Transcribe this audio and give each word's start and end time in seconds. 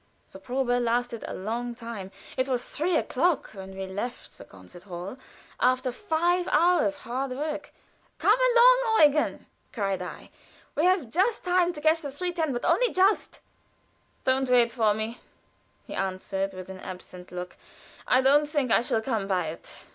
The 0.31 0.39
probe 0.39 0.69
lasted 0.81 1.23
a 1.27 1.35
long 1.35 1.75
time; 1.75 2.09
it 2.35 2.47
was 2.49 2.71
three 2.75 2.95
o'clock 2.95 3.51
when 3.53 3.75
we 3.77 3.85
left 3.85 4.35
the 4.35 4.45
concert 4.45 4.85
hall, 4.85 5.15
after 5.59 5.91
five 5.91 6.47
hours' 6.51 6.95
hard 7.05 7.33
work. 7.33 7.71
"Come 8.17 8.39
along, 8.55 9.03
Eugen," 9.03 9.45
cried 9.71 10.01
I, 10.01 10.31
"we 10.73 10.85
have 10.85 11.11
just 11.11 11.43
time 11.43 11.71
to 11.73 11.81
catch 11.81 12.01
the 12.01 12.09
three 12.11 12.33
ten, 12.33 12.51
but 12.51 12.65
only 12.65 12.91
just." 12.91 13.41
"Don't 14.23 14.49
wait 14.49 14.71
for 14.71 14.95
me," 14.95 15.19
he 15.85 15.93
answered, 15.93 16.55
with 16.55 16.71
an 16.71 16.79
absent 16.79 17.31
look. 17.31 17.55
"I 18.07 18.21
don't 18.21 18.49
think 18.49 18.71
I 18.71 18.81
shall 18.81 19.03
come 19.03 19.27
by 19.27 19.49
it. 19.49 19.85